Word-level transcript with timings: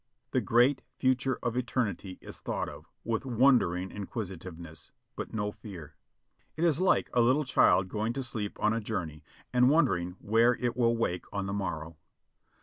The 0.31 0.41
great 0.41 0.81
future 0.97 1.37
of 1.43 1.55
Eternity 1.55 2.17
is 2.21 2.39
thought 2.39 2.67
of 2.67 2.89
with 3.03 3.23
wondering 3.23 3.91
inquisitiveness, 3.91 4.91
but 5.15 5.31
no 5.31 5.51
fear. 5.51 5.93
It 6.55 6.63
is 6.63 6.79
like 6.79 7.11
a 7.13 7.21
little 7.21 7.45
child 7.45 7.87
going 7.87 8.13
to 8.13 8.23
sleep 8.23 8.57
on 8.59 8.73
a 8.73 8.79
journey 8.81 9.23
and 9.53 9.69
wondering 9.69 10.13
where 10.19 10.55
it 10.55 10.75
will 10.75 10.97
wake 10.97 11.31
on 11.31 11.45
the 11.45 11.53
morrow. 11.53 11.97